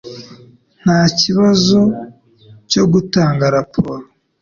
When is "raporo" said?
3.55-4.05